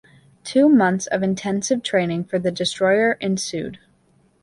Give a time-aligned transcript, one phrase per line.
[0.43, 3.77] Two months of intensive training for the destroyer ensued.